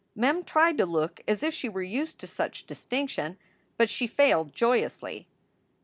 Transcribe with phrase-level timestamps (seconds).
[0.15, 3.37] Mem tried to look as if she were used to such distinction,
[3.77, 5.27] but she failed joyously.